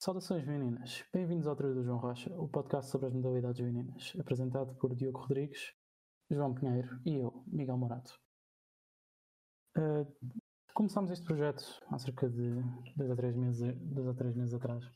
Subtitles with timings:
[0.00, 4.72] Saudações meninas, bem-vindos ao Trio do João Rocha, o podcast sobre as modalidades meninas, apresentado
[4.76, 5.74] por Diogo Rodrigues,
[6.30, 8.16] João Pinheiro e eu, Miguel Morato.
[9.76, 10.06] Uh,
[10.72, 12.62] começámos este projeto há cerca de
[12.94, 14.88] dois a três meses, dois a três meses atrás,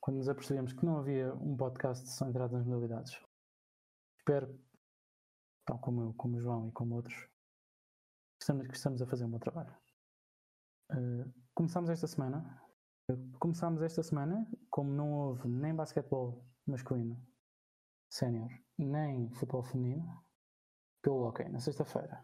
[0.00, 3.22] quando nos apercebemos que não havia um podcast só entrado nas modalidades.
[4.18, 4.52] Espero,
[5.64, 9.26] tal como eu, como o João e como outros, que estamos, que estamos a fazer
[9.26, 9.72] um bom trabalho.
[10.90, 12.67] Uh, começámos esta semana
[13.38, 17.18] Começámos esta semana, como não houve nem basquetebol masculino
[18.10, 20.22] sénior, nem futebol feminino,
[21.02, 22.22] pelo hockey, na sexta-feira.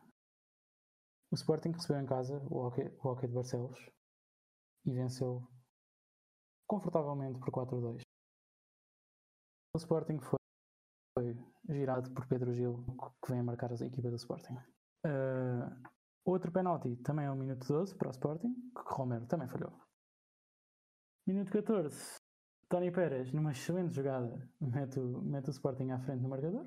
[1.30, 3.78] O Sporting recebeu em casa o hockey, o hockey de Barcelos
[4.84, 5.48] e venceu
[6.68, 8.02] confortavelmente por 4-2.
[9.74, 10.38] O Sporting foi,
[11.18, 11.34] foi,
[11.74, 12.84] girado por Pedro Gil,
[13.24, 14.54] que vem a marcar a equipa do Sporting.
[15.06, 15.88] Uh,
[16.26, 19.73] outro penalti também é o minuto 12 para o Sporting, que Romero também falhou.
[21.27, 22.20] Minuto 14.
[22.69, 26.66] Tony Pérez, numa excelente jogada, mete o, mete o Sporting à frente no marcador.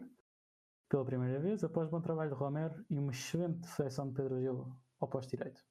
[0.90, 4.76] Pela primeira vez, após bom trabalho de Romero e uma excelente deflexão de Pedro Gil
[5.00, 5.64] ao posto direito.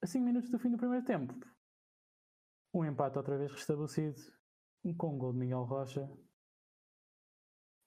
[0.00, 1.34] A 5 minutos do fim do primeiro tempo,
[2.72, 4.18] um empate outra vez restabelecido,
[4.96, 6.10] com um gol de Miguel Rocha.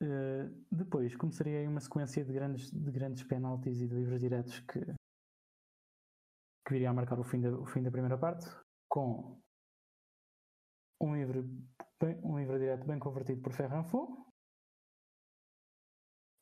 [0.03, 4.59] Uh, depois começaria aí uma sequência de grandes, de grandes penaltis e de livros diretos
[4.59, 8.45] que, que viria a marcar o fim, da, o fim da primeira parte,
[8.87, 9.41] com
[11.01, 11.43] um livro,
[11.99, 14.25] bem, um livro direto bem convertido por Ferran Fon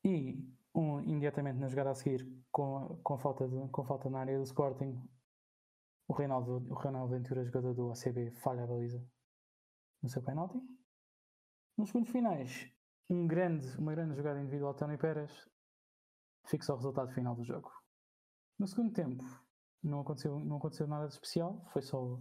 [0.04, 4.38] e um imediatamente na jogada a seguir com, com, falta, de, com falta na área
[4.38, 5.02] do Sporting
[6.08, 9.00] o Reinaldo, o Reinaldo Ventura, jogador do ACB, falha a baliza
[10.02, 10.60] no seu penalti.
[11.78, 12.68] Nos segundos finais,
[13.10, 15.48] um grande, uma grande jogada individual de Tony Pérez
[16.48, 17.72] fixa o resultado final do jogo.
[18.58, 19.24] No segundo tempo,
[19.84, 22.20] não aconteceu, não aconteceu nada de especial, foi só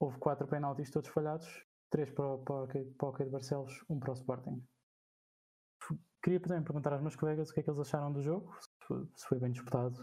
[0.00, 1.46] houve quatro penaltis todos falhados,
[1.90, 2.66] três para, para,
[2.98, 4.66] para o Barcelos, um para o Sporting.
[6.22, 8.54] Queria também perguntar aos meus colegas o que é que eles acharam do jogo,
[9.14, 9.96] se foi bem disputado.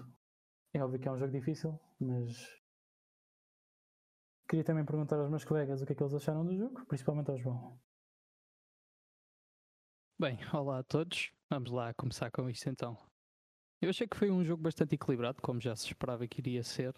[0.73, 2.37] É óbvio que é um jogo difícil, mas
[4.47, 7.31] queria também perguntar aos meus colegas o que é que eles acharam do jogo, principalmente
[7.31, 7.79] ao João.
[10.19, 11.31] Bem, olá a todos.
[11.49, 12.97] Vamos lá começar com isto então.
[13.79, 16.95] Eu achei que foi um jogo bastante equilibrado, como já se esperava que iria ser.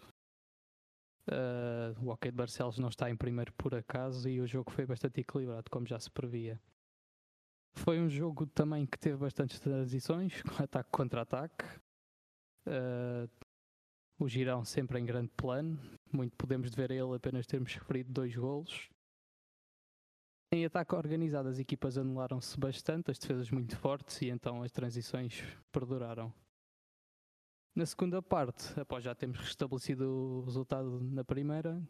[1.30, 4.84] Uh, o Hockey de Barcelos não está em primeiro por acaso e o jogo foi
[4.84, 6.60] bastante equilibrado, como já se previa.
[7.72, 11.64] Foi um jogo também que teve bastantes transições, ataque contra ataque.
[12.66, 13.30] Uh,
[14.18, 15.78] o Girão sempre em grande plano,
[16.12, 18.90] muito podemos ver a ele apenas termos sofrido dois golos.
[20.52, 25.44] Em ataque organizado, as equipas anularam-se bastante, as defesas muito fortes e então as transições
[25.70, 26.34] perduraram.
[27.72, 31.80] Na segunda parte, após já termos restabelecido o resultado na primeira,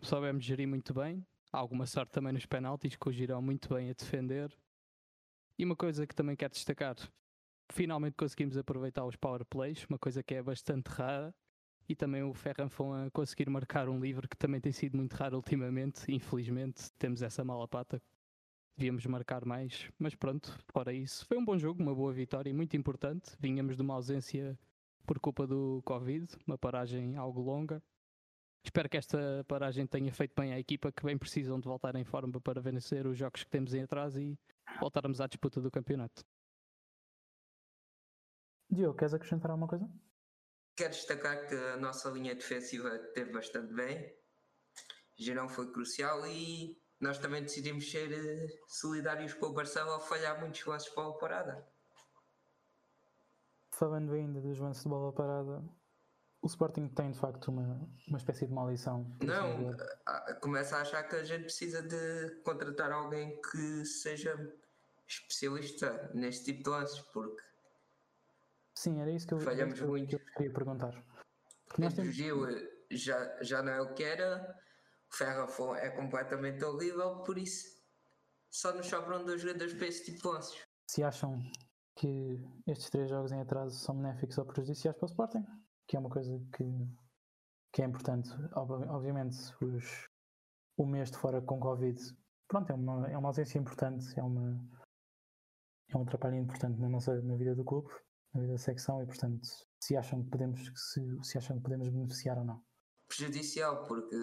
[0.00, 1.24] soubemos gerir muito bem.
[1.52, 4.50] Há alguma sorte também nos penaltis, que o Girão muito bem a defender.
[5.58, 6.96] E uma coisa que também quero destacar,
[7.70, 11.34] finalmente conseguimos aproveitar os power plays, uma coisa que é bastante rara.
[11.86, 15.36] E também o Ferranfon a conseguir marcar um livre que também tem sido muito raro
[15.36, 16.10] ultimamente.
[16.10, 18.02] Infelizmente, temos essa mala pata.
[18.74, 21.26] Devíamos marcar mais, mas pronto, fora isso.
[21.26, 23.36] Foi um bom jogo, uma boa vitória, muito importante.
[23.38, 24.58] Vínhamos de uma ausência
[25.06, 27.82] por culpa do Covid, uma paragem algo longa.
[28.64, 32.04] Espero que esta paragem tenha feito bem à equipa que bem precisam de voltar em
[32.04, 34.38] forma para vencer os jogos que temos em atrás e
[34.80, 36.24] voltarmos à disputa do campeonato.
[38.70, 39.88] Diogo, queres acrescentar alguma coisa?
[40.76, 44.12] Quero destacar que a nossa linha defensiva teve bastante bem.
[45.16, 50.40] Gerão foi crucial e nós também decidimos ser eh, solidários com o Barcelona ao falhar
[50.40, 51.73] muitos lances para a parada
[53.74, 55.62] falando ainda dos lances de bola parada,
[56.42, 59.16] o Sporting tem de facto uma, uma espécie de maldição.
[59.22, 64.54] Não, assim começa a achar que a gente precisa de contratar alguém que seja
[65.06, 67.42] especialista neste tipo de lances, porque
[68.74, 70.08] sim, era isso que eu, falhamos que eu, muito.
[70.08, 71.04] Que eu queria perguntar.
[71.78, 72.14] Nós temos...
[72.14, 72.46] Gil
[72.90, 74.56] já, já não é o que era,
[75.10, 77.74] o Ferrafon é completamente horrível, por isso
[78.50, 80.62] só nos sobram dois jogadores para esse tipo de lances.
[80.90, 81.42] Se acham
[81.96, 85.44] que estes três jogos em atraso são benéficos ou prejudiciais para o Sporting,
[85.86, 86.64] que é uma coisa que,
[87.72, 88.30] que é importante.
[88.54, 90.08] Obviamente, os,
[90.76, 92.00] o mês de fora com Covid,
[92.48, 94.60] pronto, é uma, é uma ausência importante, é, uma,
[95.88, 97.88] é um atrapalho importante na nossa na vida do clube,
[98.32, 99.46] na vida da secção, e portanto,
[99.80, 102.62] se acham que podemos, se, se acham que podemos beneficiar ou não.
[103.06, 104.16] Prejudicial, porque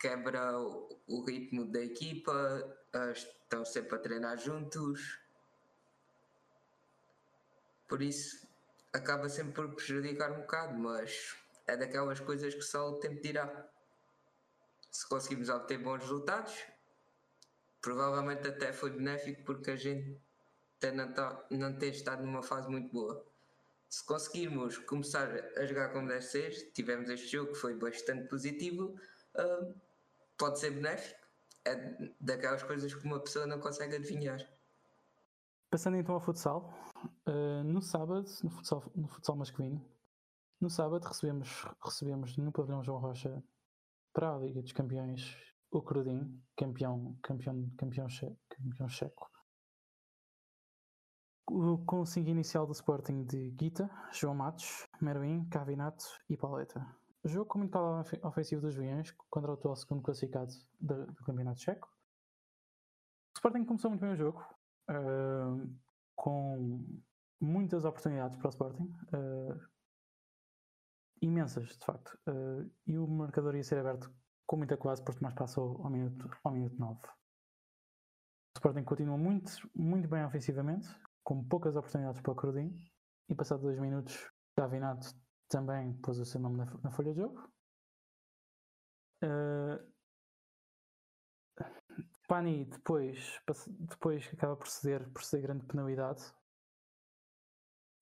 [0.00, 2.32] quebra o, ritmo da equipa,
[3.12, 5.21] estão sempre a treinar juntos,
[7.92, 8.48] por isso
[8.90, 11.36] acaba sempre por prejudicar um bocado, mas
[11.66, 13.68] é daquelas coisas que só o tempo dirá.
[14.90, 16.54] se conseguimos obter bons resultados,
[17.82, 20.18] provavelmente até foi benéfico porque a gente
[20.94, 23.22] não, tá, não tem estado numa fase muito boa.
[23.90, 25.28] Se conseguirmos começar
[25.58, 28.98] a jogar como deve ser, tivemos este jogo que foi bastante positivo,
[29.34, 29.74] uh,
[30.38, 31.20] pode ser benéfico.
[31.66, 31.74] É
[32.18, 34.40] daquelas coisas que uma pessoa não consegue adivinhar.
[35.72, 36.70] Passando então ao futsal,
[37.26, 39.82] uh, no sábado, no futsal, no futsal masculino,
[40.60, 43.42] no sábado recebemos, recebemos no pavilhão João Rocha
[44.12, 45.34] para a Liga dos Campeões
[45.70, 49.30] o Crudim, campeão, campeão, campeão, checo, campeão checo.
[51.46, 56.86] Com o 5 inicial do Sporting de Guita, João Matos, Meruim, Cavinato e Pauleta.
[57.24, 61.60] Jogo com muito calor ofensivo dos Juiões contra o atual segundo classificado do, do Campeonato
[61.60, 61.88] Checo.
[61.88, 64.44] O Sporting começou muito bem o jogo,
[64.92, 65.78] uh,
[66.14, 66.84] com
[67.40, 69.60] muitas oportunidades para o Sporting, uh,
[71.20, 74.12] imensas de facto, uh, e o marcador ia ser aberto
[74.46, 76.94] com muita quase, porque mais passou ao minuto, ao minuto 9.
[76.94, 80.88] O Sporting continua muito, muito bem ofensivamente,
[81.24, 82.76] com poucas oportunidades para o Crudim,
[83.28, 85.14] e passado dois minutos, Davinato
[85.48, 87.50] também pôs o seu nome na, na folha de jogo.
[89.24, 89.91] Uh,
[92.28, 93.40] Pani depois,
[93.80, 96.22] depois acaba por ceder, por ceder grande penalidade.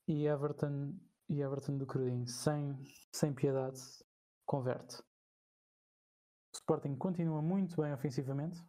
[0.07, 2.77] E Everton, e Everton do Crudim, sem,
[3.13, 3.81] sem piedade,
[4.45, 5.01] converte.
[6.53, 8.61] O Sporting continua muito bem ofensivamente,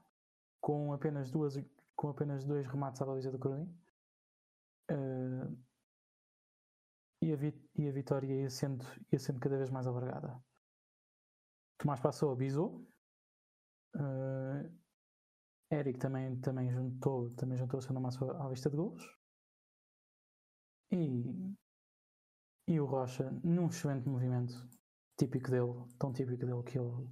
[0.60, 1.56] com apenas, duas,
[1.96, 3.68] com apenas dois remates à baliza do Crudim.
[4.92, 5.58] Uh,
[7.22, 7.38] e, a
[7.76, 10.44] e a vitória ia sendo, ia sendo cada vez mais alargada.
[11.78, 12.88] Tomás passou, bisou.
[13.96, 14.81] Uh,
[15.72, 19.04] Eric também, também juntou também juntou seu nome à, à lista de gols.
[20.92, 21.56] E,
[22.68, 24.54] e o Rocha, num excelente movimento
[25.18, 27.08] típico dele, tão típico dele que ele,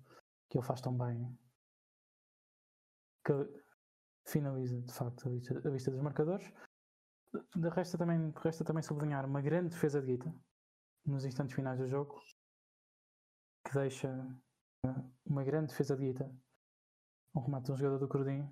[0.49, 1.37] que ele faz tão bem,
[3.23, 3.33] que
[4.25, 6.51] finaliza de facto a vista, a vista dos marcadores.
[7.55, 10.35] De resta também, resta também sublinhar uma grande defesa de Guita
[11.05, 12.19] nos instantes finais do jogo
[13.63, 14.09] que deixa
[15.25, 16.48] uma grande defesa de Guita
[17.35, 18.47] um remate de um jogador do Crudim,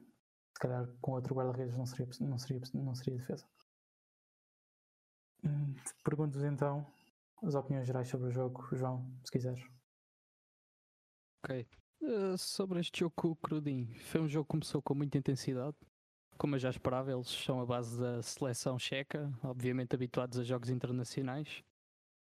[0.54, 3.48] se calhar com outro guarda-redes não seria, não, seria, não seria defesa.
[5.44, 6.86] Hum, Pergunto-vos então
[7.44, 9.64] as opiniões gerais sobre o jogo, João, se quiseres.
[11.44, 11.68] Ok.
[12.02, 15.76] Uh, sobre este jogo com o Crudim, foi um jogo que começou com muita intensidade.
[16.38, 20.70] Como eu já esperava, eles são a base da seleção checa, obviamente habituados a jogos
[20.70, 21.64] internacionais.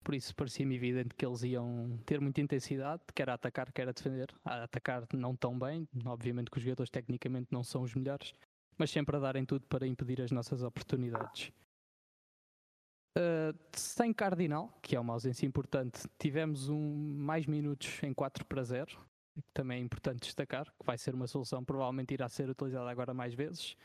[0.03, 3.91] Por isso parecia-me evidente que eles iam ter muita intensidade, quer a atacar, quer a
[3.91, 4.33] defender.
[4.43, 8.33] A atacar não tão bem, obviamente que os jogadores tecnicamente não são os melhores,
[8.77, 11.51] mas sempre a darem tudo para impedir as nossas oportunidades.
[13.17, 18.63] Uh, sem Cardinal, que é uma ausência importante, tivemos um, mais minutos em 4 para
[18.63, 18.97] 0,
[19.35, 23.13] que também é importante destacar, que vai ser uma solução, provavelmente irá ser utilizada agora
[23.13, 23.75] mais vezes.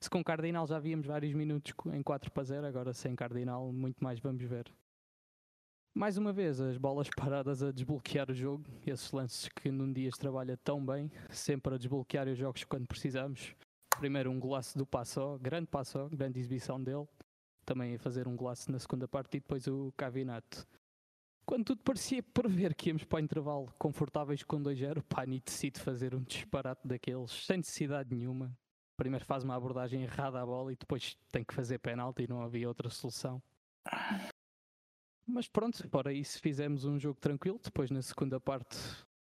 [0.00, 4.04] Se com Cardinal já víamos vários minutos em 4 para 0, agora sem Cardinal muito
[4.04, 4.70] mais vamos ver.
[5.96, 10.10] Mais uma vez, as bolas paradas a desbloquear o jogo, esses lances que num dia
[10.10, 13.54] se trabalha tão bem, sempre a desbloquear os jogos quando precisamos.
[14.00, 17.06] Primeiro um golaço do Passó, grande Passó, grande exibição dele.
[17.64, 20.66] Também a fazer um golaço na segunda parte e depois o Cavinato.
[21.46, 25.78] Quando tudo parecia prever que íamos para o intervalo confortáveis com 2-0, o Pani decide
[25.78, 28.52] fazer um disparate daqueles, sem necessidade nenhuma.
[28.96, 32.42] Primeiro faz uma abordagem errada à bola e depois tem que fazer penalti e não
[32.42, 33.40] havia outra solução.
[35.26, 37.58] Mas pronto, para isso fizemos um jogo tranquilo.
[37.62, 38.76] Depois, na segunda parte,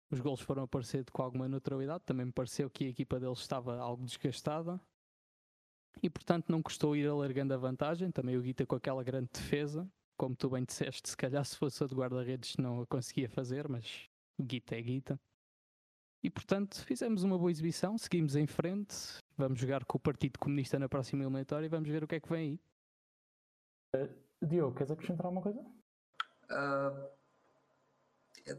[0.09, 2.03] os gols foram aparecer com alguma neutralidade.
[2.05, 4.81] Também me pareceu que a equipa deles estava algo desgastada.
[6.01, 8.11] E portanto, não custou ir alargando a vantagem.
[8.11, 9.87] Também o Guita com aquela grande defesa.
[10.17, 13.67] Como tu bem disseste, se calhar se fosse a de guarda-redes não a conseguia fazer,
[13.67, 14.07] mas
[14.39, 15.19] Guita é Guita.
[16.23, 18.95] E portanto, fizemos uma boa exibição, seguimos em frente.
[19.35, 22.19] Vamos jogar com o Partido Comunista na próxima eliminatória e vamos ver o que é
[22.19, 22.59] que vem
[23.93, 23.99] aí.
[24.03, 25.65] Uh, Diogo, queres acrescentar alguma coisa?
[26.51, 27.09] Uh,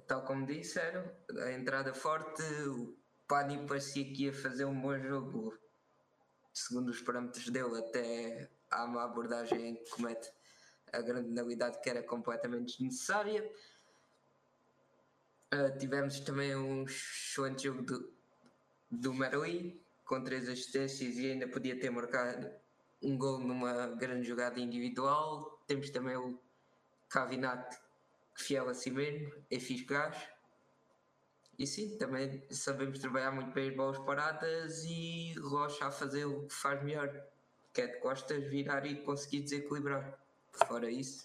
[0.06, 1.04] tal como disseram,
[1.44, 2.96] a entrada forte, o
[3.28, 5.58] Pani parecia que ia fazer um bom jogo,
[6.52, 10.30] segundo os parâmetros dele, até há uma abordagem que comete
[10.92, 13.50] a grande penalidade que era completamente desnecessária.
[15.52, 18.12] Uh, tivemos também um excelente jogo do,
[18.90, 22.50] do Marui, com três assistências e ainda podia ter marcado
[23.02, 25.62] um gol numa grande jogada individual.
[25.66, 26.38] Temos também o
[27.08, 27.78] Cavinat,
[28.34, 30.16] fiel a si mesmo, é eficaz.
[31.58, 36.46] E sim, também sabemos trabalhar muito bem as bolas paradas e Rocha a fazer o
[36.46, 37.08] que faz melhor,
[37.72, 40.18] que é de costas virar e conseguir desequilibrar.
[40.66, 41.24] Fora isso,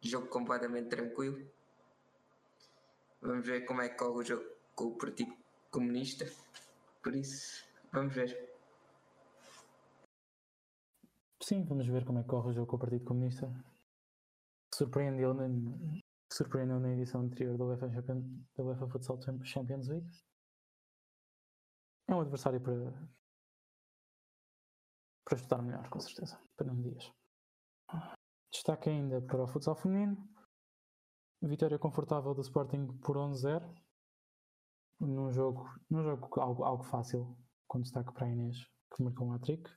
[0.00, 1.46] jogo completamente tranquilo.
[3.20, 5.36] Vamos ver como é que corre o jogo com o Partido
[5.70, 6.30] comunista,
[7.02, 8.48] por isso vamos ver.
[11.40, 13.50] Sim, vamos ver como é que corre o jogo com o Partido Comunista.
[14.78, 15.48] Surpreendeu na,
[16.32, 18.24] surpreendeu na edição anterior da UEFA, Champions,
[18.56, 20.08] da UEFA Futsal Champions League.
[22.06, 22.92] É um adversário para,
[25.24, 27.12] para estudar melhor, com certeza, para não dias.
[28.52, 30.16] Destaque ainda para o futsal feminino.
[31.42, 33.60] Vitória confortável do Sporting por 11-0.
[35.00, 38.56] Num jogo, num jogo algo, algo fácil, com destaque para a Inês,
[38.94, 39.68] que marcou um hat-trick.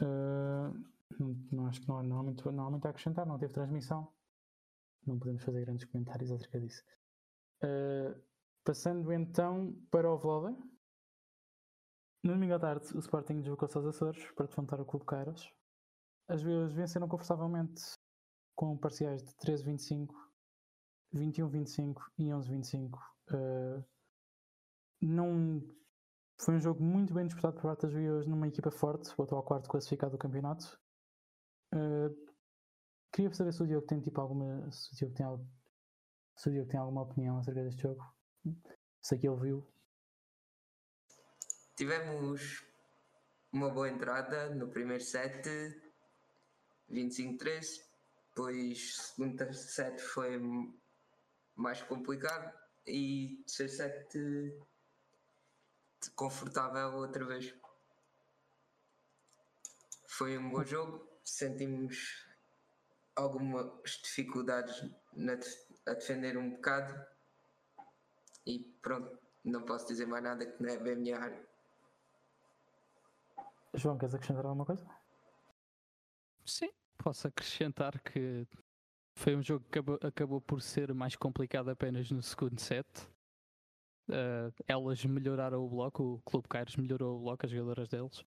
[0.00, 0.93] Uh,
[1.50, 4.12] não, acho que não, não, há muito, não há muito a acrescentar, não teve transmissão.
[5.06, 6.82] Não podemos fazer grandes comentários acerca disso.
[7.62, 8.20] Uh,
[8.64, 10.56] passando então para o vôlei.
[12.22, 15.46] No domingo à tarde, o Sporting deslocou-se aos Açores para defrontar o Clube Cairas.
[16.26, 17.82] As Vilas venceram confortavelmente
[18.56, 20.08] com parciais de 13-25,
[21.14, 22.98] 21-25 e 11-25.
[23.30, 23.84] Uh,
[25.02, 25.62] não
[26.40, 29.44] foi um jogo muito bem disputado por parte das Vilas numa equipa forte, voltou ao
[29.44, 30.80] quarto classificado do campeonato.
[31.74, 32.14] Uh,
[33.12, 34.70] queria saber se o Diogo tem tipo alguma.
[34.70, 35.46] Se o Diogo tem, algo,
[36.36, 38.04] se o Diogo tem alguma opinião acerca deste jogo.
[39.02, 39.66] Sei que ele viu.
[41.76, 42.64] Tivemos
[43.52, 45.48] uma boa entrada no primeiro set
[46.90, 47.84] 25-13,
[48.28, 50.40] depois segundo set foi
[51.56, 52.52] mais complicado
[52.86, 54.58] e terceiro set
[56.14, 57.54] confortável outra vez.
[60.06, 62.24] Foi um bom jogo, sentimos
[63.16, 63.66] algumas
[64.02, 65.34] dificuldades na,
[65.86, 66.94] a defender um bocado
[68.46, 71.46] e pronto, não posso dizer mais nada que não é bem a minha área.
[73.74, 74.86] João, queres acrescentar alguma coisa?
[76.44, 78.46] Sim, posso acrescentar que
[79.14, 82.86] foi um jogo que acabou, acabou por ser mais complicado apenas no segundo set.
[84.08, 88.22] Uh, elas melhoraram o bloco, o Clube Caires melhorou o bloco, as jogadoras deles,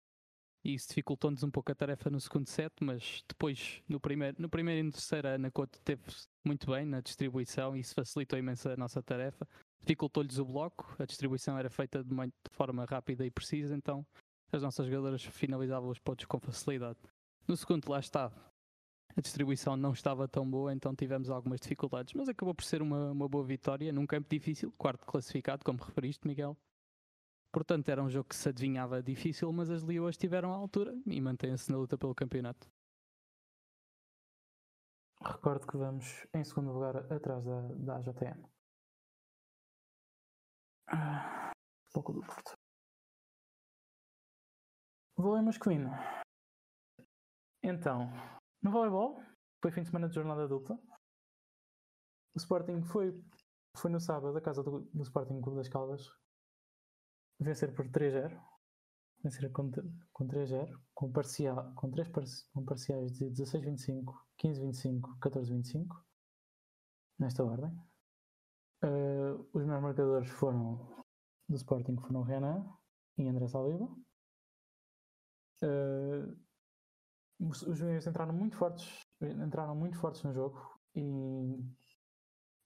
[0.68, 4.50] e isso dificultou-nos um pouco a tarefa no segundo set, mas depois, no primeiro, no
[4.50, 6.02] primeiro e no terceiro, a Ana Couto teve
[6.44, 9.48] muito bem na distribuição e isso facilitou imenso a nossa tarefa.
[9.80, 14.06] Dificultou-lhes o bloco, a distribuição era feita de, de forma rápida e precisa, então
[14.52, 17.00] as nossas jogadoras finalizavam os pontos com facilidade.
[17.48, 18.30] No segundo, lá está.
[19.16, 23.12] A distribuição não estava tão boa, então tivemos algumas dificuldades, mas acabou por ser uma,
[23.12, 26.58] uma boa vitória num campo difícil, quarto classificado, como referiste, Miguel.
[27.58, 31.20] Portanto, era um jogo que se adivinhava difícil, mas as Leoas estiveram à altura e
[31.20, 32.70] mantêm-se na luta pelo campeonato.
[35.20, 38.00] Recordo que vamos em segundo lugar atrás da, da.
[40.88, 41.52] Ah,
[41.92, 42.54] pouco do Porto.
[45.18, 45.90] Vôlei masculino.
[47.64, 48.12] Então,
[48.62, 49.20] no voleibol,
[49.64, 50.76] foi fim de semana de jornada adulta.
[52.36, 53.20] O Sporting foi,
[53.76, 56.08] foi no sábado a casa do, do Sporting Clube das Caldas
[57.40, 58.40] vencer por 3-0.
[59.24, 59.72] Vencer com,
[60.14, 61.92] com 3-0, com, parcial, com,
[62.54, 66.04] com parciais de 16-25, 15-25, 14-25,
[67.20, 67.72] nesta ordem.
[68.84, 71.04] Uh, os meus marcadores foram
[71.50, 72.64] do Sporting foram Renan
[73.18, 73.86] e André Saliba.
[75.64, 76.38] Uh,
[77.40, 81.58] os, os entraram muito fortes, entraram muito fortes no jogo e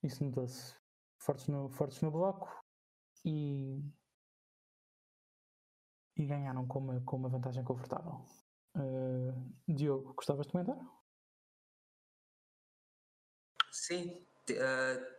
[0.04, 0.76] isso notou-se.
[1.20, 2.50] Fortes no, fortes no bloco
[3.24, 3.80] e,
[6.16, 8.26] e ganharam com uma, com uma vantagem confortável.
[8.76, 10.78] Uh, Diogo, gostavas de comentar?
[13.72, 15.16] Sim, uh,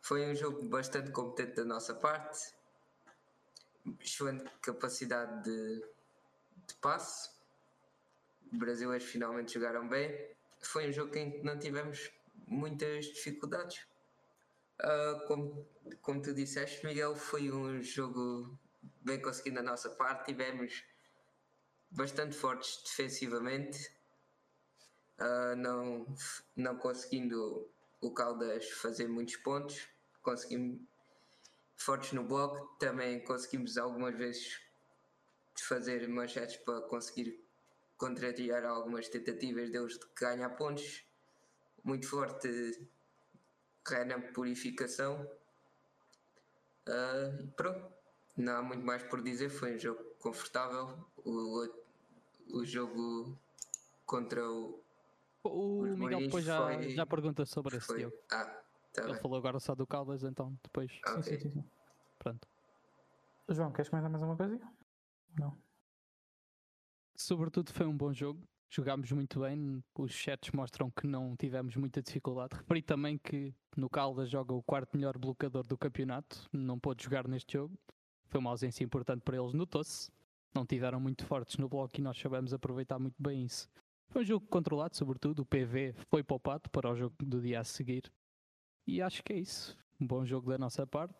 [0.00, 2.54] foi um jogo bastante competente da nossa parte,
[4.00, 5.80] excelente capacidade de,
[6.66, 7.34] de passe
[8.58, 10.10] brasileiros finalmente jogaram bem.
[10.60, 12.10] Foi um jogo em que não tivemos
[12.46, 13.86] muitas dificuldades.
[14.80, 15.68] Uh, como,
[16.02, 18.58] como tu disseste, Miguel, foi um jogo
[19.04, 20.26] bem conseguido da nossa parte.
[20.26, 20.82] Tivemos
[21.90, 23.90] bastante fortes defensivamente,
[25.20, 26.06] uh, não,
[26.56, 27.70] não conseguindo
[28.00, 29.88] o Caldas fazer muitos pontos.
[30.22, 30.80] Conseguimos
[31.76, 34.60] fortes no bloco, também conseguimos algumas vezes
[35.56, 37.44] fazer manchetes para conseguir
[37.96, 41.04] contrariar algumas tentativas deles de ganhar pontos.
[41.84, 42.88] Muito forte
[43.86, 45.30] Renan Purificação.
[46.88, 47.94] Uh, pronto,
[48.36, 49.48] não há muito mais por dizer.
[49.48, 50.98] Foi um jogo confortável.
[51.24, 51.68] O,
[52.52, 53.38] o jogo
[54.06, 54.82] contra o.
[55.42, 56.90] O Miguel depois já, foi...
[56.90, 58.16] já pergunta sobre esse jogo.
[58.32, 58.44] Ah,
[58.92, 59.20] tá Ele bem.
[59.20, 60.90] falou agora só do Caldas, então depois.
[61.06, 61.22] Okay.
[61.22, 61.64] Sim, sim, sim.
[62.18, 62.48] Pronto.
[63.50, 64.58] João, queres comentar mais alguma coisa?
[65.38, 65.54] Não
[67.16, 68.46] sobretudo foi um bom jogo.
[68.68, 72.56] Jogámos muito bem, os chats mostram que não tivemos muita dificuldade.
[72.56, 77.28] Referi também que no Caldas joga o quarto melhor blocador do campeonato, não pôde jogar
[77.28, 77.78] neste jogo.
[78.34, 80.10] Foi uma ausência importante para eles, notou-se.
[80.52, 83.68] Não tiveram muito fortes no bloco e nós sabemos aproveitar muito bem isso.
[84.08, 85.42] Foi um jogo controlado, sobretudo.
[85.42, 88.10] O PV foi poupado para o jogo do dia a seguir.
[88.88, 89.78] E acho que é isso.
[90.00, 91.14] Um bom jogo da nossa parte.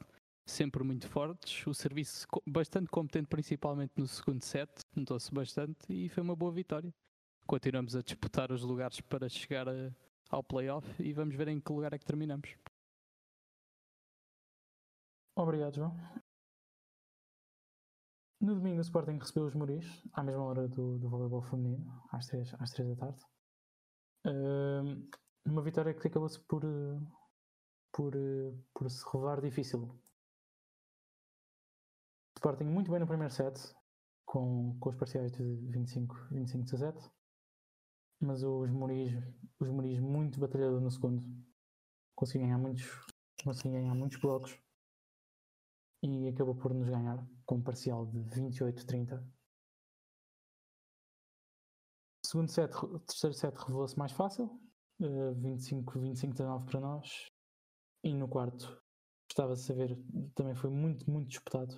[0.44, 1.64] Sempre muito fortes.
[1.68, 4.68] O serviço bastante competente, principalmente no segundo set.
[4.96, 6.92] Notou-se bastante e foi uma boa vitória.
[7.46, 9.92] Continuamos a disputar os lugares para chegar a,
[10.30, 12.56] ao playoff e vamos ver em que lugar é que terminamos.
[15.36, 16.23] Obrigado, João.
[18.44, 22.26] No domingo o Sporting recebeu os Moris, à mesma hora do, do voleibol feminino, às
[22.26, 23.22] 3, às 3 da tarde.
[24.26, 25.08] Uh,
[25.46, 26.62] uma vitória que acabou-se por,
[27.90, 28.12] por,
[28.74, 29.98] por se revelar difícil.
[32.36, 33.58] Sporting muito bem no primeiro set,
[34.26, 37.10] com, com os parciais de 25-17,
[38.20, 39.10] mas os Moris,
[39.58, 41.24] os Moris muito batalhador no segundo.
[42.14, 42.84] Conseguiu ganhar muitos,
[43.42, 44.63] conseguiu ganhar muitos blocos
[46.04, 49.26] e acabou por nos ganhar com um parcial de 28-30.
[52.26, 52.72] Segundo set,
[53.06, 54.44] terceiro set revelou-se mais fácil,
[55.00, 57.30] uh, 25-19 para nós.
[58.02, 58.82] E no quarto,
[59.30, 59.96] estava a saber,
[60.34, 61.74] também foi muito, muito disputado,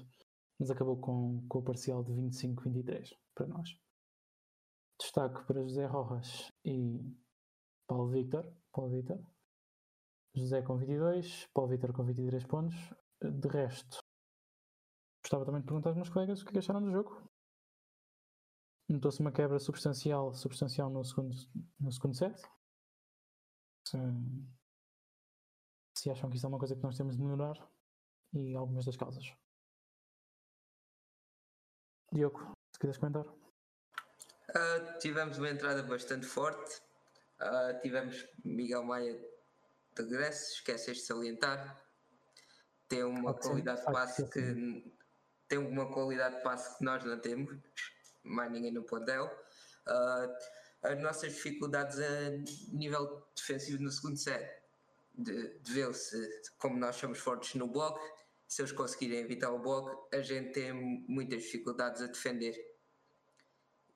[0.58, 3.78] mas acabou com, com o parcial de 25-23 para nós.
[4.98, 7.00] Destaque para José Rojas e
[7.86, 8.52] Paulo Victor.
[8.72, 9.24] Paulo Victor.
[10.34, 12.76] José com 22, Paulo Victor com 23 pontos.
[13.22, 14.05] De resto,
[15.26, 17.28] Gostava também de perguntar aos meus colegas o que, é acharam do jogo.
[18.88, 21.34] Notou-se uma quebra substancial, substancial no, segundo,
[21.80, 22.40] no segundo set.
[23.88, 23.98] Se,
[25.98, 27.56] se acham que isso é uma coisa que nós temos de melhorar
[28.34, 29.24] e algumas das causas.
[32.12, 33.26] Diogo, se quiseres comentar.
[33.26, 36.80] Uh, tivemos uma entrada bastante forte.
[37.40, 41.84] Uh, tivemos Miguel Maia de regresso, esqueces de salientar.
[42.86, 44.95] Tem uma qualidade de passe que
[45.48, 47.56] tem uma qualidade de passe que nós não temos,
[48.22, 49.26] mais ninguém no plantel.
[49.86, 50.34] Uh,
[50.82, 52.30] as nossas dificuldades a
[52.72, 54.62] nível defensivo no segundo set
[55.16, 56.16] de, de ver-se
[56.58, 58.00] como nós somos fortes no bloco,
[58.46, 60.72] se eles conseguirem evitar o bloco, a gente tem
[61.08, 62.54] muitas dificuldades a defender.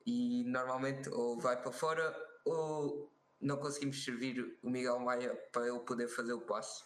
[0.05, 3.09] E normalmente ou vai para fora ou
[3.39, 6.83] não conseguimos servir o Miguel Maia para ele poder fazer o passe.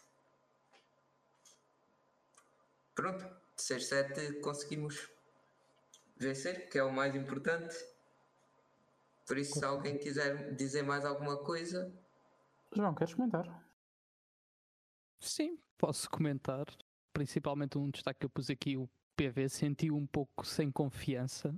[2.93, 3.25] Pronto,
[3.57, 5.09] 6-7 conseguimos
[6.17, 7.75] vencer, que é o mais importante.
[9.25, 11.91] Por isso, se alguém quiser dizer mais alguma coisa.
[12.73, 13.65] João, queres comentar?
[15.19, 16.65] Sim, posso comentar.
[17.11, 21.55] Principalmente um destaque que eu pus aqui: o PV sentiu um pouco sem confiança.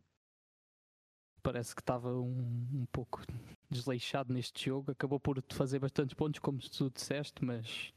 [1.43, 3.21] Parece que estava um, um pouco
[3.69, 4.91] desleixado neste jogo.
[4.91, 7.93] Acabou por fazer bastantes pontos, como tu disseste, mas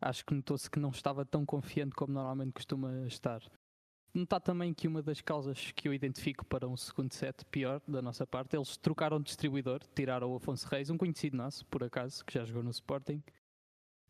[0.00, 3.42] acho que notou-se que não estava tão confiante como normalmente costuma estar.
[4.14, 8.00] Notar também que uma das causas que eu identifico para um segundo set pior da
[8.00, 12.24] nossa parte, eles trocaram de distribuidor, tiraram o Afonso Reis, um conhecido nosso, por acaso,
[12.24, 13.22] que já jogou no Sporting,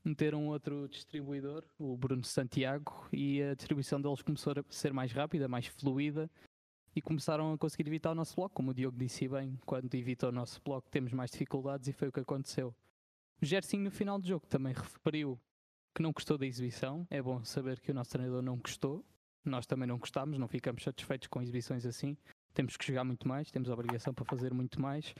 [0.04, 5.48] meteram outro distribuidor, o Bruno Santiago, e a distribuição deles começou a ser mais rápida,
[5.48, 6.30] mais fluida,
[6.94, 8.54] e começaram a conseguir evitar o nosso bloco.
[8.54, 12.08] Como o Diogo disse bem, quando evita o nosso bloco temos mais dificuldades, e foi
[12.08, 12.72] o que aconteceu.
[13.42, 15.38] O Gerson no final do jogo também referiu
[15.96, 17.06] que não gostou da exibição.
[17.08, 19.02] É bom saber que o nosso treinador não gostou.
[19.42, 22.18] Nós também não gostámos, não ficamos satisfeitos com exibições assim.
[22.52, 25.14] Temos que jogar muito mais, temos a obrigação para fazer muito mais.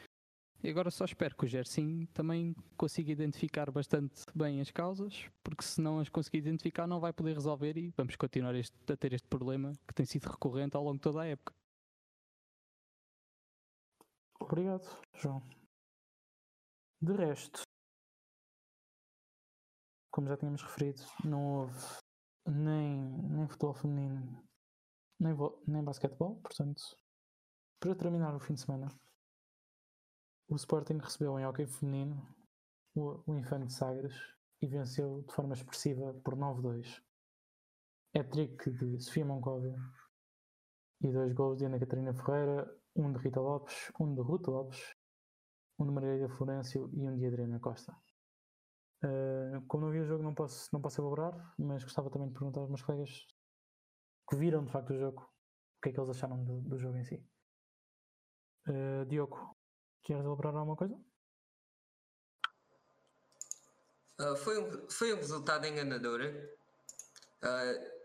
[0.63, 5.63] E agora só espero que o Gersim também consiga identificar bastante bem as causas, porque
[5.63, 9.15] se não as conseguir identificar não vai poder resolver e vamos continuar este, a ter
[9.15, 11.55] este problema que tem sido recorrente ao longo de toda a época.
[14.39, 15.43] Obrigado, João.
[17.01, 17.66] De resto,
[20.17, 21.79] como já tínhamos referido, não houve
[22.47, 22.99] nem,
[23.29, 24.43] nem futebol feminino,
[25.21, 25.35] nem,
[25.67, 26.83] nem basquetebol, portanto,
[27.79, 28.89] para terminar o fim de semana,
[30.49, 32.35] o Sporting recebeu em hockey feminino
[32.95, 34.15] o, o Infante Sagres
[34.63, 37.03] e venceu de forma expressiva por 9-2.
[38.15, 39.77] É trick de Sofia Moncóvia
[41.03, 44.97] e dois gols de Ana Catarina Ferreira, um de Rita Lopes, um de Ruta Lopes,
[45.79, 47.95] um de Margarida Florencio e um de Adriana Costa.
[49.69, 52.61] Como não vi o jogo, não posso, não posso elaborar, mas gostava também de perguntar
[52.61, 53.27] aos meus colegas
[54.29, 56.97] que viram de facto o jogo, o que é que eles acharam do, do jogo
[56.97, 57.25] em si.
[58.69, 59.57] Uh, Diogo,
[60.03, 60.99] queres elaborar alguma coisa?
[64.19, 66.21] Uh, foi, um, foi um resultado enganador.
[67.43, 67.97] Uh,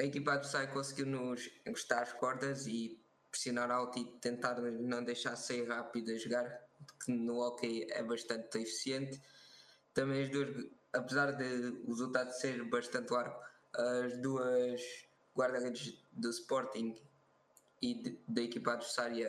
[0.00, 2.98] a equipa adversária conseguiu nos encostar as cordas e
[3.30, 6.66] pressionar alto e tentar não deixar sair rápido a jogar,
[7.04, 9.20] que no hockey é bastante eficiente
[9.94, 10.48] também as duas,
[10.92, 11.44] apesar de
[11.84, 13.38] o resultado ser bastante largo,
[13.74, 14.80] as duas
[15.36, 16.96] guarda-redes do Sporting
[17.80, 19.28] e de, da equipa adversária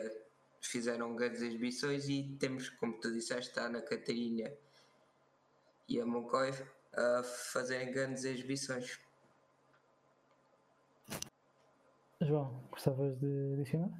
[0.60, 4.52] fizeram grandes exibições e temos, como tu disseste, a Ana Catarina
[5.88, 6.62] e a Moncoif
[6.94, 9.00] a fazerem grandes exibições.
[12.20, 13.90] João, gostavas de adicionar?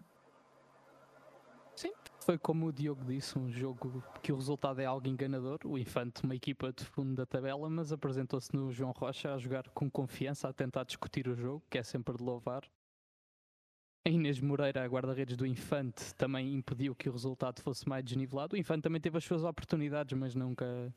[1.74, 1.92] Sim,
[2.24, 5.58] foi como o Diogo disse, um jogo que o resultado é algo enganador.
[5.64, 9.68] O Infante, uma equipa de fundo da tabela, mas apresentou-se no João Rocha a jogar
[9.70, 12.62] com confiança, a tentar discutir o jogo, que é sempre de louvar.
[14.04, 18.56] A Inês Moreira, a guarda-redes do Infante, também impediu que o resultado fosse mais desnivelado.
[18.56, 20.92] O Infante também teve as suas oportunidades, mas nunca,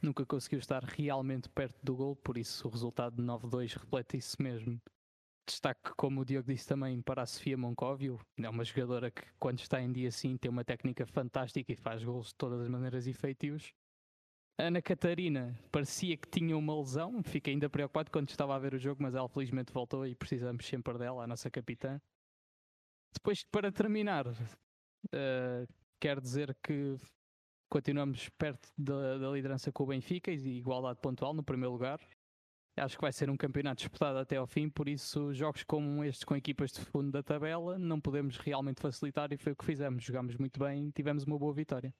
[0.00, 4.36] nunca conseguiu estar realmente perto do gol, por isso o resultado de 9-2 reflete isso
[4.42, 4.80] mesmo.
[5.50, 8.20] Destaque, como o Diogo disse também, para a Sofia Moncóvio.
[8.38, 12.04] É uma jogadora que, quando está em dia assim, tem uma técnica fantástica e faz
[12.04, 13.72] gols de todas as maneiras efetivos.
[14.58, 18.74] A Ana Catarina parecia que tinha uma lesão, fiquei ainda preocupado quando estava a ver
[18.74, 22.00] o jogo, mas ela felizmente voltou e precisamos sempre dela, a nossa capitã.
[23.12, 25.66] Depois, para terminar, uh,
[25.98, 26.96] quero dizer que
[27.68, 31.98] continuamos perto da, da liderança com o Benfica e igualdade pontual no primeiro lugar.
[32.80, 36.24] Acho que vai ser um campeonato disputado até ao fim, por isso jogos como estes
[36.24, 40.02] com equipas de fundo da tabela não podemos realmente facilitar e foi o que fizemos.
[40.02, 41.94] Jogámos muito bem e tivemos uma boa vitória.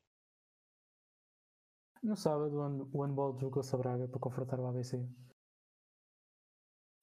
[2.03, 2.57] No sábado,
[2.95, 5.07] o handball deslocou-se a Braga para confrontar o ABC.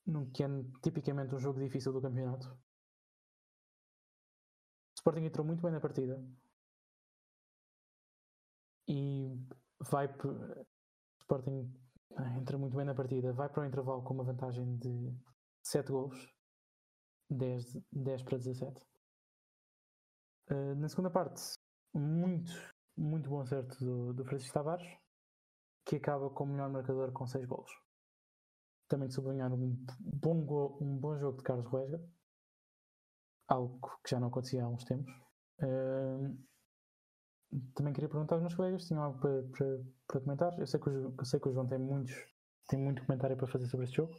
[0.08, 0.48] Num que é
[0.82, 2.48] tipicamente um jogo difícil do campeonato.
[2.48, 2.58] O
[4.96, 6.20] Sporting entrou muito bem na partida.
[8.88, 9.38] E
[9.80, 10.08] vai.
[11.20, 11.87] Sporting
[12.38, 15.14] entra muito bem na partida, vai para o intervalo com uma vantagem de
[15.64, 16.34] 7 gols,
[17.30, 18.82] 10, 10 para 17.
[20.50, 21.42] Uh, eh, na segunda parte,
[21.94, 22.52] muito,
[22.96, 24.88] muito bom acerto do, do Francisco Tavares,
[25.86, 27.72] que acaba como melhor marcador com 6 gols.
[28.88, 32.02] Também de sublinhar um bom, um bom jogo de Carlos Ruesga,
[33.48, 35.14] algo que já não acontecia há uns tempos.
[35.62, 36.38] Uh,
[37.74, 40.60] também queria perguntar aos meus colegas se tinham algo para, para, para comentar.
[40.60, 42.16] Eu sei, que o, eu sei que o João tem, muitos,
[42.68, 44.14] tem muito comentário para fazer sobre este jogo.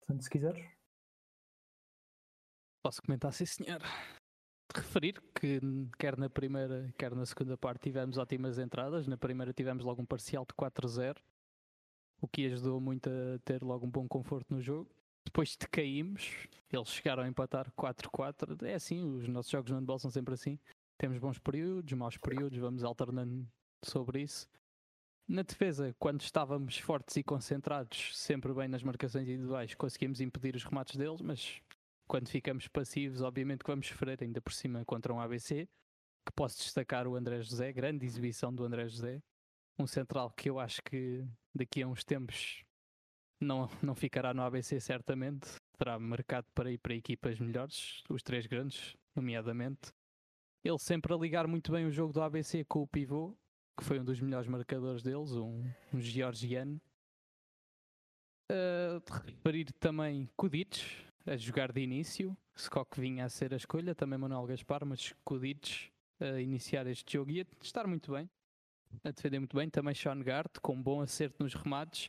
[0.00, 0.64] Portanto, se quiseres.
[2.82, 3.80] Posso comentar, sim, senhor.
[3.80, 5.60] De referir que,
[5.98, 9.06] quer na primeira, quer na segunda parte, tivemos ótimas entradas.
[9.06, 11.16] Na primeira, tivemos logo um parcial de 4-0,
[12.20, 14.90] o que ajudou muito a ter logo um bom conforto no jogo.
[15.24, 18.66] Depois de caímos, eles chegaram a empatar 4-4.
[18.66, 20.58] É assim, os nossos jogos no handball são sempre assim
[21.02, 23.44] temos bons períodos, maus períodos, vamos alternando
[23.84, 24.48] sobre isso.
[25.26, 30.62] Na defesa, quando estávamos fortes e concentrados, sempre bem nas marcações individuais, conseguimos impedir os
[30.62, 31.60] remates deles, mas
[32.06, 35.68] quando ficamos passivos, obviamente que vamos sofrer ainda por cima contra um ABC,
[36.24, 39.20] que posso destacar o André José, grande exibição do André José,
[39.76, 42.62] um central que eu acho que daqui a uns tempos
[43.40, 48.46] não, não ficará no ABC certamente, terá mercado para ir para equipas melhores, os três
[48.46, 49.92] grandes, nomeadamente.
[50.64, 53.36] Ele sempre a ligar muito bem o jogo do ABC com o pivô,
[53.76, 56.80] que foi um dos melhores marcadores deles, um, um georgiano.
[58.50, 62.36] Uh, referir também Kudic, a jogar de início.
[62.54, 67.30] Skok vinha a ser a escolha, também Manuel Gaspar, mas Kudic a iniciar este jogo
[67.32, 68.30] e a estar muito bem,
[69.02, 69.68] a defender muito bem.
[69.68, 72.08] Também Sean Gart, com bom acerto nos remates.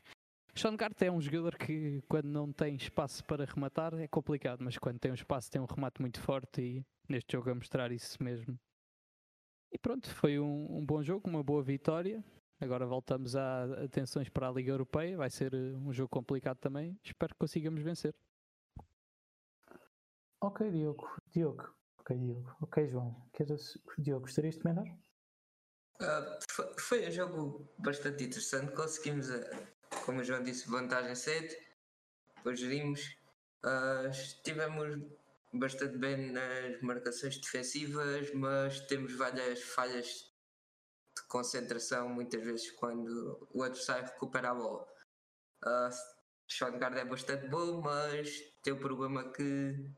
[0.55, 4.77] Sean Gart é um jogador que, quando não tem espaço para rematar, é complicado, mas
[4.77, 8.23] quando tem um espaço, tem um remate muito forte e neste jogo a mostrar isso
[8.23, 8.59] mesmo.
[9.71, 12.23] E pronto, foi um, um bom jogo, uma boa vitória.
[12.61, 15.17] Agora voltamos a atenções para a Liga Europeia.
[15.17, 16.97] Vai ser eh, um jogo complicado também.
[17.03, 18.15] Espero que consigamos vencer.
[20.39, 21.09] Ok, Diogo.
[21.31, 21.73] Diogo.
[21.99, 22.55] Ok, Diogo.
[22.61, 23.15] Ok, João.
[23.33, 23.77] Queres...
[23.97, 24.85] Diogo, gostarias de comentar?
[25.99, 28.71] Uh, foi, foi, um jogo bastante interessante.
[28.73, 29.41] Conseguimos, uh,
[30.03, 31.55] como o João disse, vantagem cedo.
[32.35, 33.17] Depois gerimos.
[33.63, 35.01] Uh, estivemos
[35.53, 40.29] bastante bem nas marcações defensivas, mas temos várias falhas
[41.15, 44.85] de concentração muitas vezes quando o adversário recupera a bola.
[45.63, 45.89] Uh,
[46.47, 48.29] Shotguard é bastante bom, mas
[48.61, 49.89] tem o problema que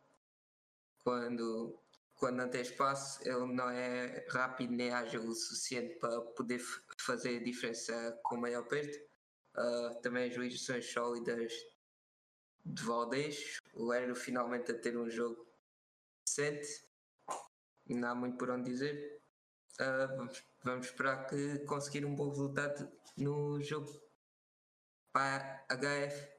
[1.00, 1.80] quando,
[2.14, 6.62] quando não tem espaço ele não é rápido nem ágil o suficiente para poder
[7.00, 9.15] fazer a diferença com maior perto.
[9.58, 11.54] Uh, também as ligações sólidas
[12.66, 15.48] de Valdez, o Hélio finalmente a ter um jogo
[16.26, 16.68] decente,
[17.88, 19.22] não há muito por onde dizer.
[19.80, 24.02] Uh, vamos, vamos esperar que conseguir um bom resultado no jogo
[25.14, 26.36] para a HF.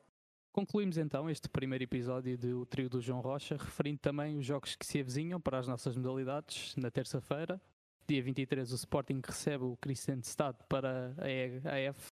[0.52, 4.86] Concluímos então este primeiro episódio do trio do João Rocha, referindo também os jogos que
[4.86, 7.60] se avizinham para as nossas modalidades na terça-feira.
[8.08, 12.10] Dia 23 o Sporting recebe o Cristiano Stade para a EF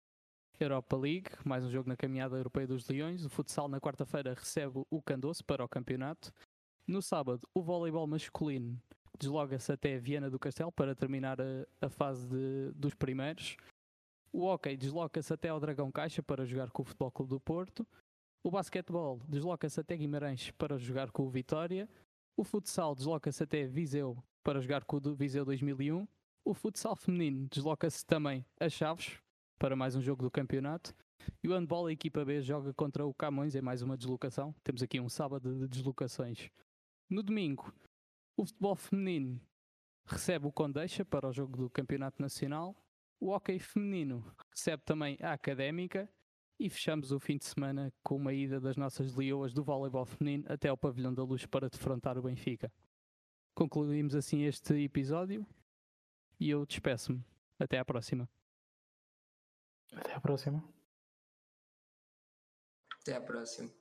[0.63, 3.25] Europa League, mais um jogo na caminhada europeia dos Leões.
[3.25, 6.31] O futsal na quarta-feira recebe o Candoso para o campeonato.
[6.87, 8.79] No sábado, o voleibol masculino
[9.19, 11.45] desloca-se até Viana do Castelo para terminar a,
[11.81, 13.57] a fase de, dos primeiros.
[14.31, 17.87] O hockey desloca-se até ao Dragão Caixa para jogar com o Futebol Clube do Porto.
[18.43, 21.89] O basquetebol desloca-se até Guimarães para jogar com o Vitória.
[22.37, 26.07] O futsal desloca-se até Viseu para jogar com o Viseu 2001.
[26.45, 29.19] O futsal feminino desloca-se também a Chaves
[29.61, 30.91] para mais um jogo do campeonato.
[31.43, 34.55] E o handball, a equipa B, joga contra o Camões em mais uma deslocação.
[34.63, 36.49] Temos aqui um sábado de deslocações.
[37.07, 37.71] No domingo,
[38.35, 39.39] o futebol feminino
[40.03, 42.75] recebe o Condeixa para o jogo do Campeonato Nacional.
[43.19, 46.09] O hockey feminino recebe também a Académica.
[46.59, 50.43] E fechamos o fim de semana com uma ida das nossas leoas do voleibol feminino
[50.47, 52.73] até ao Pavilhão da Luz para defrontar o Benfica.
[53.53, 55.45] Concluímos assim este episódio
[56.39, 57.23] e eu despeço-me.
[57.59, 58.27] Até à próxima.
[59.95, 60.63] Até à próxima.
[63.01, 63.80] Até à próxima.